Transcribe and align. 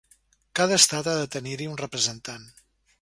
Cada 0.59 0.79
estat 0.83 1.09
ha 1.11 1.15
de 1.19 1.27
tenir-hi 1.37 1.67
un 1.75 1.79
representant. 1.83 2.49